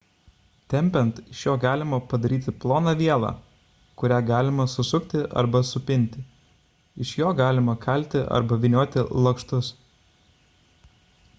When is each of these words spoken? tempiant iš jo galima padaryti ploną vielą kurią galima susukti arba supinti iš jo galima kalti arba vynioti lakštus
tempiant 0.73 1.17
iš 1.33 1.41
jo 1.47 1.51
galima 1.63 1.97
padaryti 2.13 2.53
ploną 2.63 2.93
vielą 3.01 3.29
kurią 4.03 4.17
galima 4.29 4.65
susukti 4.75 5.21
arba 5.43 5.61
supinti 5.73 6.23
iš 7.05 7.13
jo 7.19 7.35
galima 7.41 7.77
kalti 7.85 8.23
arba 8.39 8.59
vynioti 8.65 9.05
lakštus 9.29 9.71